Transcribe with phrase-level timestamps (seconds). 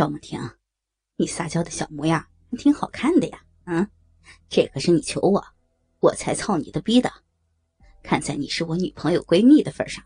[0.00, 0.40] 赵梦婷，
[1.16, 3.86] 你撒娇的小模样挺好看的呀，嗯，
[4.48, 5.44] 这可是你求我，
[5.98, 7.12] 我才操你的逼的。
[8.02, 10.02] 看在你是我女朋友闺蜜的份上，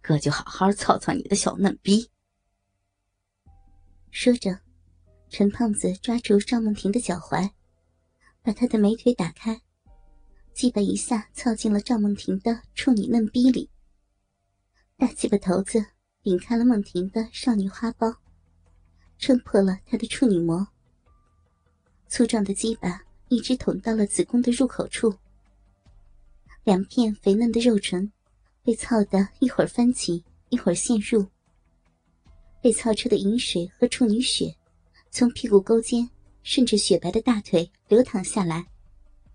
[0.00, 2.08] 哥就好好操操你的小嫩逼。
[4.12, 4.60] 说着，
[5.28, 7.50] 陈胖子抓住赵梦婷的脚踝，
[8.44, 9.60] 把她的美腿打开，
[10.54, 13.72] 鸡巴一下操进了赵梦婷的处女嫩逼里。
[14.96, 15.84] 大鸡巴头子
[16.22, 18.18] 顶开了梦婷的少女花苞，
[19.18, 20.66] 撑破了她的处女膜。
[22.08, 25.14] 粗壮的鸡巴一直捅到了子宫的入口处。
[26.64, 28.10] 两片肥嫩的肉唇
[28.62, 31.26] 被操得一会儿翻起，一会儿陷入。
[32.60, 34.56] 被操出的饮水和处女血，
[35.10, 36.08] 从屁股沟间
[36.42, 38.66] 顺着雪白的大腿流淌下来，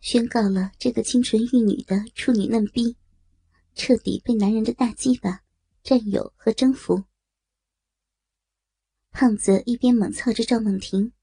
[0.02, 2.96] 宣告了这个清纯玉女的处女嫩逼，
[3.76, 5.40] 彻底被男人的大鸡巴
[5.84, 7.02] 占有和征服。
[9.22, 11.14] 胖子一边猛操着赵梦婷，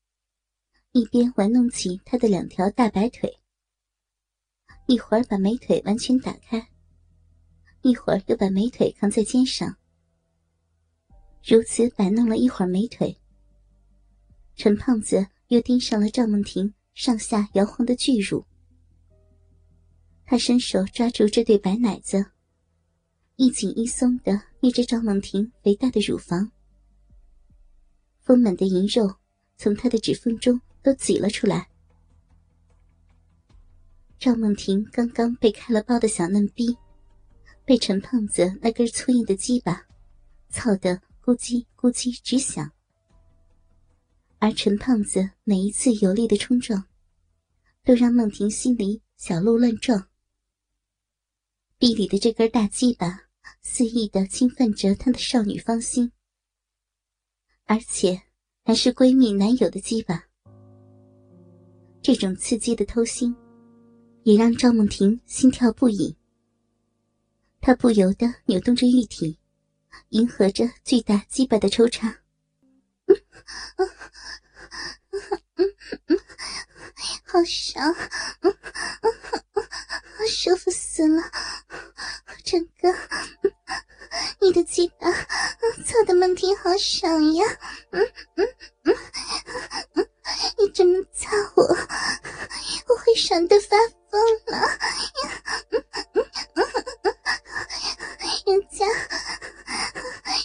[0.93, 3.41] 一边玩弄起她的两条大白腿。
[4.87, 6.69] 一会儿把美腿完全打开，
[7.83, 9.77] 一会儿又把美腿扛在肩上，
[11.45, 13.19] 如此摆弄了一会儿美腿。
[14.55, 18.47] 陈胖子又盯上了赵梦婷上下摇晃的巨乳，
[20.25, 22.25] 他伸手抓住这对白奶子，
[23.35, 26.53] 一紧一松的捏着赵梦婷肥大的乳房，
[28.29, 29.17] 丰满的银肉
[29.57, 31.71] 从他的指缝中都挤了出来。
[34.19, 36.77] 赵梦婷刚刚被开了包的小嫩逼，
[37.65, 39.87] 被陈胖子那根粗硬的鸡巴
[40.51, 42.71] 操得咕叽咕叽直响。
[44.41, 46.85] 而陈胖子每一次有力的冲撞，
[47.83, 50.07] 都让梦婷心里小鹿乱撞。
[51.79, 53.23] 臂里的这根大鸡巴
[53.63, 56.13] 肆意的侵犯着她的少女芳心，
[57.69, 58.21] 而且
[58.65, 60.25] 还是闺蜜男友的鸡巴。
[62.03, 63.33] 这种刺激的偷腥。
[64.25, 66.15] 也让赵梦婷心跳不已，
[67.63, 69.39] 她不由得扭动着玉体，
[70.11, 72.09] 迎合着巨大鸡巴的抽插。
[73.07, 73.17] 嗯
[73.79, 73.89] 嗯
[75.57, 75.71] 嗯
[76.09, 76.19] 嗯
[77.25, 77.95] 好爽，
[78.43, 78.55] 嗯
[80.59, 81.23] 服死了！
[82.45, 82.95] 整个
[84.43, 85.11] 你的鸡巴
[85.87, 86.35] 操的梦
[87.09, 87.45] 婷好爽呀！
[87.93, 88.47] 嗯嗯
[89.95, 90.09] 嗯，
[90.59, 93.77] 你这么操我，我会爽的发。
[94.11, 94.59] 疯了！
[98.47, 98.87] 人家，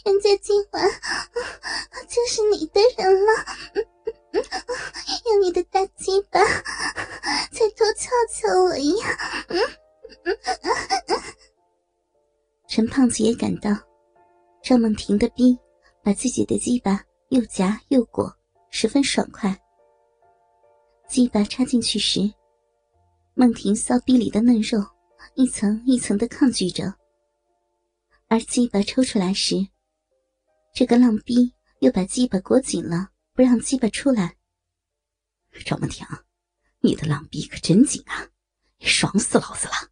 [0.04, 0.84] 人家今晚
[2.10, 3.32] 就是你的人了。
[5.26, 6.42] 用你的大鸡巴
[7.54, 9.18] 再多操操我呀！
[12.68, 13.72] 陈胖子也感到
[14.62, 15.58] 赵梦婷的逼
[16.04, 18.32] 把自己的鸡巴又夹又裹，
[18.70, 19.58] 十分爽快。
[21.08, 22.32] 鸡巴插进去时。
[23.36, 24.78] 孟婷骚逼里的嫩肉
[25.34, 26.94] 一层一层的抗拒着，
[28.28, 29.56] 而鸡巴抽出来时，
[30.72, 34.38] 这个浪逼又把鸡巴裹紧了，不让鸡巴出来。
[35.66, 36.06] 赵梦婷，
[36.82, 38.30] 你的浪逼可真紧啊，
[38.82, 39.90] 爽死老子了！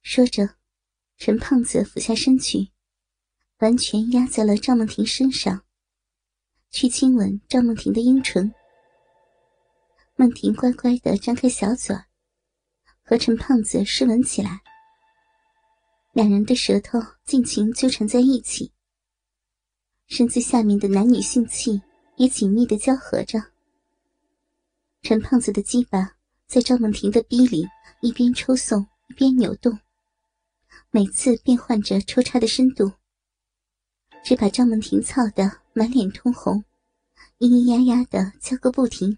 [0.00, 0.56] 说着，
[1.18, 2.70] 陈胖子俯下身去，
[3.58, 5.64] 完全压在了赵梦婷身上，
[6.70, 8.52] 去亲吻赵梦婷的阴唇。
[10.14, 11.96] 梦婷乖乖的张开小嘴，
[13.02, 14.60] 和陈胖子湿吻起来。
[16.12, 18.72] 两人的舌头尽情纠缠在一起，
[20.06, 21.80] 身子下面的男女性器
[22.16, 23.42] 也紧密的交合着。
[25.00, 26.16] 陈胖子的鸡巴
[26.46, 27.66] 在赵梦婷的逼里
[28.02, 29.78] 一边抽送一边扭动，
[30.90, 32.92] 每次变换着抽插的深度，
[34.26, 36.64] 只把赵梦婷操得满脸通红，
[37.38, 39.16] 咿咿呀呀的叫个不停。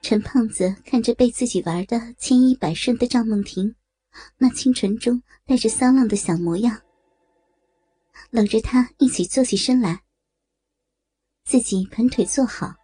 [0.00, 3.76] 陈胖子看着被自己玩的千依百顺的赵梦婷，
[4.38, 6.80] 那清纯中带着骚浪的小模样，
[8.30, 10.00] 搂着她一起坐起身来，
[11.44, 12.76] 自己盘腿坐好，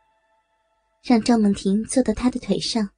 [1.03, 2.91] 让赵梦婷坐到他的腿上，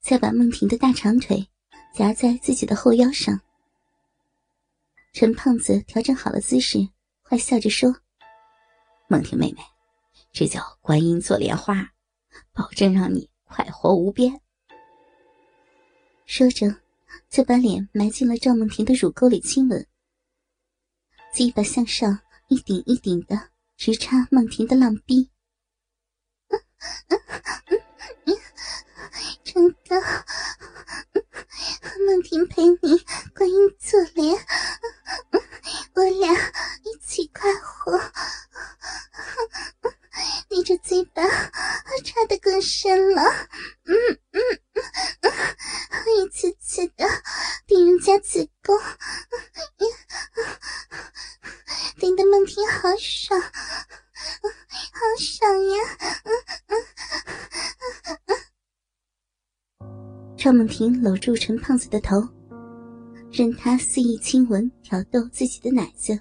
[0.00, 1.46] 再把梦婷的大长腿
[1.94, 3.38] 夹在自己的后腰上。
[5.12, 6.78] 陈胖子调整好了姿势，
[7.22, 7.94] 坏笑着说
[9.08, 9.58] ：“梦婷妹妹，
[10.32, 11.90] 这叫观音坐莲花。”
[12.54, 14.40] 保证让你快活无边。
[16.24, 16.80] 说着，
[17.28, 19.86] 就把脸埋进了赵梦婷的乳沟里亲吻，
[21.32, 25.30] 鸡巴向上一顶一顶的直插梦婷的浪逼。
[29.44, 30.00] 真的，
[32.06, 32.98] 梦婷陪你
[33.34, 34.34] 观音坐莲，
[35.94, 36.32] 我俩
[36.82, 38.00] 一起快活。
[52.44, 53.50] 婷好爽，好
[55.18, 55.76] 爽呀！
[60.36, 62.16] 赵梦婷搂住陈胖子的头，
[63.32, 66.20] 任他肆意亲吻、挑逗自己的奶子，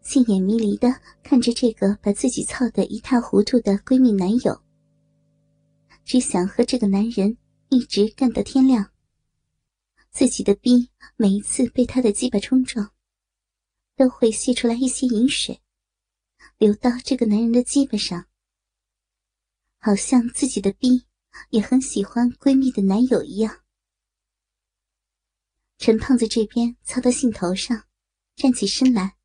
[0.00, 0.94] 心眼迷离的
[1.24, 4.62] 看着这个把自己操得一塌糊涂的闺蜜男友，
[6.04, 7.36] 只想和这个男人
[7.68, 8.92] 一直干到天亮。
[10.12, 12.92] 自己的逼每一次被他的鸡巴冲撞。
[13.98, 15.60] 都会泄出来一些饮水，
[16.56, 18.28] 流到这个男人的鸡巴上，
[19.78, 21.04] 好像自己的逼
[21.50, 23.64] 也很喜欢闺蜜的男友一样。
[25.78, 27.88] 陈胖子这边操到兴头上，
[28.36, 29.16] 站起身来，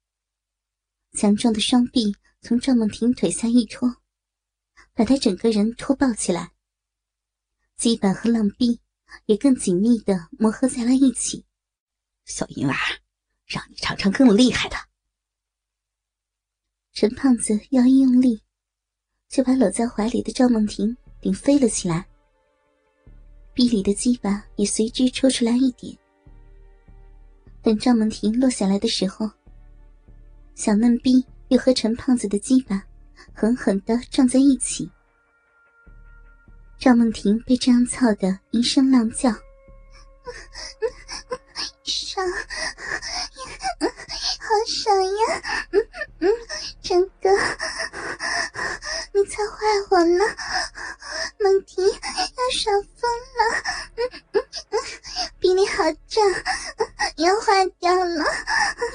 [1.12, 4.02] 强壮的双臂从赵梦婷腿下一拖，
[4.96, 6.56] 把她整个人拖抱起来，
[7.78, 8.81] 鸡巴和浪逼
[9.28, 11.46] 也更紧密的磨合在了一起。
[12.26, 13.03] 小淫娃。
[13.45, 14.75] 让你尝尝更厉害的。
[16.94, 18.42] 陈胖子腰一用力，
[19.30, 22.06] 就把搂在怀里的赵梦婷顶飞了起来，
[23.54, 25.98] 臂里的鸡巴也随之抽出来一点。
[27.62, 29.30] 等赵梦婷落下来的时候，
[30.54, 32.84] 小嫩逼又和陈胖子的鸡巴
[33.34, 34.90] 狠狠的撞在一起。
[36.78, 39.31] 赵梦婷被这样操得一声浪叫，
[41.85, 42.25] 爽！
[44.39, 45.41] 好爽呀！
[45.71, 45.88] 嗯
[46.19, 46.30] 嗯，
[46.81, 47.30] 陈哥，
[49.13, 50.25] 你操坏我了，
[51.39, 53.41] 梦婷要爽疯了！
[53.97, 54.80] 嗯嗯嗯，
[55.39, 56.24] 比你好胀，
[57.18, 58.24] 要坏掉了！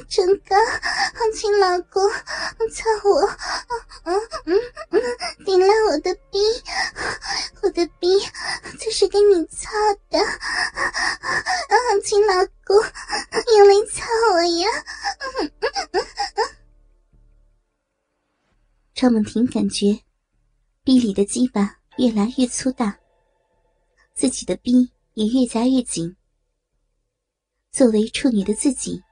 [0.08, 0.56] 陈哥，
[1.34, 3.28] 亲老公，操我！
[4.04, 4.60] 嗯嗯
[4.92, 5.02] 嗯，
[5.44, 6.38] 顶了我的逼，
[7.62, 8.18] 我的逼
[8.80, 9.68] 就是给你操
[10.10, 10.18] 的！
[12.04, 12.76] 亲老公，
[13.56, 14.04] 用力操
[14.34, 14.68] 我呀！
[18.94, 20.02] 赵梦婷感觉，
[20.84, 23.00] 逼里的鸡巴越来越粗大，
[24.12, 26.14] 自己的逼也越夹越紧。
[27.70, 29.02] 作为处女的自己，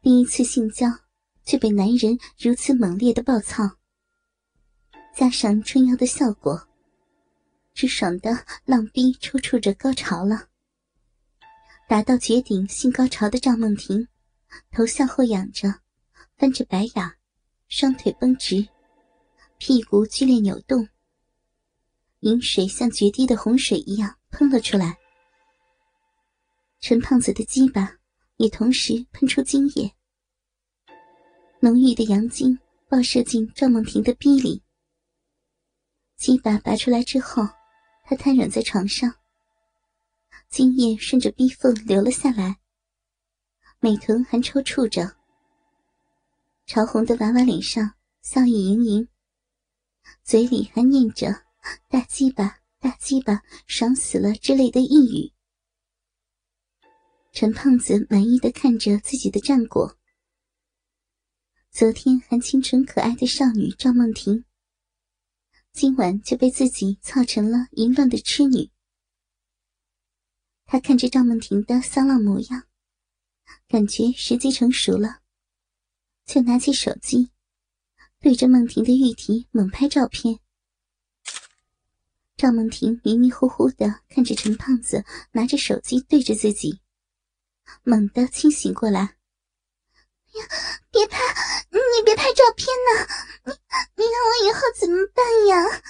[0.00, 0.86] 第一次性交
[1.44, 3.76] 却被男人如此猛烈的暴操，
[5.14, 6.68] 加上春药的效果，
[7.74, 10.48] 直爽的浪逼抽搐着高潮了。
[11.88, 14.08] 达到绝顶性高潮的赵梦婷，
[14.70, 15.80] 头向后仰着，
[16.36, 17.12] 翻着白眼，
[17.68, 18.66] 双腿绷直。
[19.58, 20.88] 屁股剧烈扭动，
[22.20, 24.98] 饮水像决堤的洪水一样喷了出来。
[26.80, 27.96] 陈胖子的鸡巴
[28.38, 29.94] 也同时喷出精液，
[31.60, 32.58] 浓郁的阳精
[32.88, 34.60] 爆射进赵梦婷的逼里。
[36.16, 37.46] 鸡巴拔出来之后，
[38.04, 39.14] 他瘫软在床上，
[40.48, 42.58] 精液顺着逼缝流了下来，
[43.80, 45.16] 美臀还抽搐着，
[46.66, 49.08] 潮红的娃娃脸上笑意盈盈。
[50.24, 51.44] 嘴里还念着
[51.88, 55.32] “大鸡巴，大鸡巴，爽死了”之类的呓语。
[57.32, 59.96] 陈胖子满意的看着自己的战果。
[61.70, 64.44] 昨天还清纯可爱的少女赵梦婷，
[65.72, 68.71] 今晚就被自己操成了淫乱的痴女。
[70.72, 72.62] 他看着赵梦婷的骚浪模样，
[73.68, 75.18] 感觉时机成熟了，
[76.24, 77.28] 就拿起手机。
[78.20, 80.38] 对着梦婷的玉体猛拍照片，
[82.38, 86.80] 赵梦婷迷迷糊糊的看着陈胖子拿着手机对着自己，
[87.82, 89.16] 猛地清醒过来：“，
[90.90, 91.18] 别拍！
[91.70, 93.06] 你别拍照片呐！
[93.44, 93.52] 你
[93.96, 95.80] 你让我以后怎么办呀？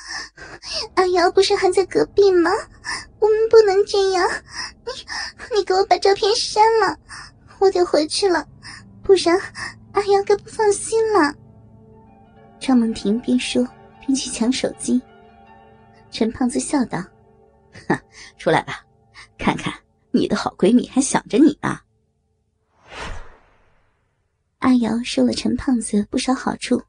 [0.96, 2.50] 阿瑶不是还在隔壁吗？
[3.18, 4.28] 我们不能这样！
[4.84, 6.98] 你你给我把照片删了，
[7.58, 8.46] 我得回去了，
[9.02, 9.38] 不然
[9.92, 11.34] 阿瑶该不放心了。”
[12.58, 13.66] 赵梦婷边说
[14.00, 15.00] 边去抢手机。
[16.10, 17.02] 陈胖子笑道
[17.88, 17.98] ：“哼，
[18.38, 18.84] 出来吧，
[19.38, 19.72] 看看
[20.10, 21.78] 你的好闺蜜还想着你呢。”
[24.62, 26.84] 阿瑶收了陈胖子不少好处，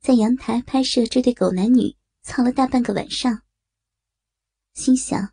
[0.00, 3.42] 在阳台拍摄这对狗男女，操了大半个晚上。
[4.74, 5.32] 心想，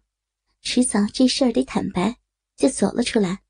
[0.62, 2.18] 迟早这事儿得坦白，
[2.56, 3.42] 就走了出来。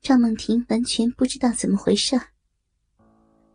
[0.00, 2.16] 赵梦婷完全不知道怎么回事。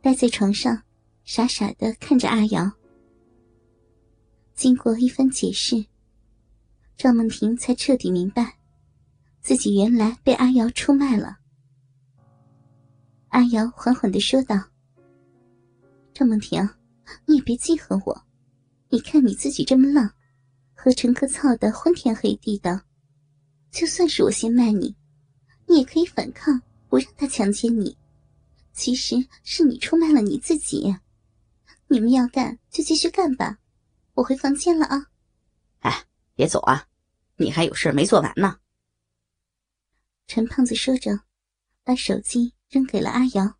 [0.02, 0.84] 待在床上，
[1.24, 2.70] 傻傻的看着阿瑶。
[4.54, 5.86] 经过一番解释，
[6.98, 8.60] 赵梦婷才彻底明白，
[9.40, 11.38] 自己原来被阿瑶出卖了。
[13.34, 14.56] 阿瑶缓缓的说道
[16.14, 16.70] ：“赵梦婷，
[17.26, 18.26] 你也别记恨我，
[18.90, 20.14] 你看你自己这么浪，
[20.76, 22.84] 和陈哥操的昏天黑地的，
[23.72, 24.96] 就算是我先卖你，
[25.68, 27.98] 你也可以反抗，不让他强奸你。
[28.72, 30.96] 其实是你出卖了你自己。
[31.88, 33.58] 你们要干就继续干吧，
[34.14, 35.08] 我回房间了啊。
[35.80, 36.88] 哎，别走啊，
[37.38, 38.60] 你还有事没做完呢。
[40.28, 41.22] 陈胖子说着，
[41.84, 43.54] 把手机扔给了阿瑶。